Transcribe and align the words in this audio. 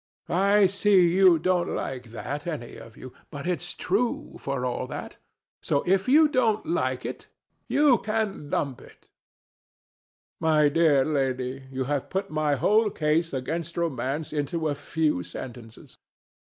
I 0.29 0.65
see 0.65 1.13
you 1.13 1.37
don't 1.37 1.75
like 1.75 2.05
that, 2.09 2.47
any 2.47 2.75
of 2.75 2.97
you; 2.97 3.13
but 3.29 3.45
it's 3.45 3.75
true, 3.75 4.35
for 4.39 4.65
all 4.65 4.87
that; 4.87 5.17
so 5.61 5.83
if 5.85 6.09
you 6.09 6.27
don't 6.27 6.65
like 6.65 7.05
it 7.05 7.27
you 7.67 7.99
can 7.99 8.49
lump 8.49 8.81
it. 8.81 8.87
DON 8.87 8.97
JUAN. 9.01 9.05
My 10.39 10.69
dear 10.69 11.05
lady, 11.05 11.65
you 11.71 11.83
have 11.83 12.09
put 12.09 12.31
my 12.31 12.55
whole 12.55 12.89
case 12.89 13.31
against 13.31 13.77
romance 13.77 14.33
into 14.33 14.69
a 14.69 14.73
few 14.73 15.21
sentences. 15.21 15.97